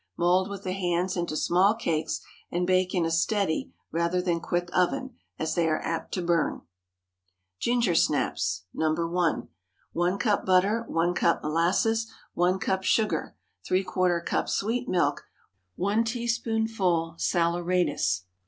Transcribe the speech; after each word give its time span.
Mould 0.17 0.49
with 0.49 0.63
the 0.63 0.73
hands 0.73 1.15
into 1.15 1.37
small 1.37 1.75
cakes, 1.75 2.21
and 2.49 2.65
bake 2.65 2.95
in 2.95 3.05
a 3.05 3.11
steady 3.11 3.71
rather 3.91 4.19
than 4.19 4.39
quick 4.39 4.67
oven, 4.73 5.15
as 5.37 5.53
they 5.53 5.67
are 5.67 5.79
apt 5.83 6.11
to 6.15 6.23
burn. 6.23 6.63
GINGER 7.59 7.93
SNAPS. 7.93 8.65
(No. 8.73 8.95
1.) 8.95 9.49
1 9.93 10.17
cup 10.17 10.43
butter. 10.43 10.85
1 10.87 11.13
cup 11.13 11.43
molasses. 11.43 12.11
1 12.33 12.57
cup 12.57 12.81
sugar. 12.81 13.35
¾ 13.71 14.25
cup 14.25 14.49
sweet 14.49 14.89
milk. 14.89 15.25
1 15.75 16.03
teaspoonful 16.05 17.13
saleratus. 17.19 18.21